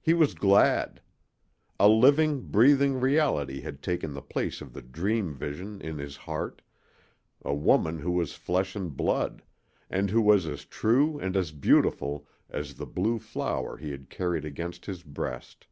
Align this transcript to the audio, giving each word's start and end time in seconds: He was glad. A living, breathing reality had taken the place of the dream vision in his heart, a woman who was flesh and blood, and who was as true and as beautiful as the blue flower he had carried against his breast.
He 0.00 0.12
was 0.12 0.34
glad. 0.34 1.00
A 1.78 1.88
living, 1.88 2.40
breathing 2.40 2.98
reality 2.98 3.60
had 3.60 3.80
taken 3.80 4.12
the 4.12 4.20
place 4.20 4.60
of 4.60 4.72
the 4.72 4.82
dream 4.82 5.32
vision 5.36 5.80
in 5.80 5.98
his 5.98 6.16
heart, 6.16 6.62
a 7.44 7.54
woman 7.54 8.00
who 8.00 8.10
was 8.10 8.34
flesh 8.34 8.74
and 8.74 8.96
blood, 8.96 9.40
and 9.88 10.10
who 10.10 10.20
was 10.20 10.46
as 10.46 10.64
true 10.64 11.16
and 11.20 11.36
as 11.36 11.52
beautiful 11.52 12.26
as 12.50 12.74
the 12.74 12.86
blue 12.86 13.20
flower 13.20 13.76
he 13.76 13.92
had 13.92 14.10
carried 14.10 14.44
against 14.44 14.86
his 14.86 15.04
breast. 15.04 15.68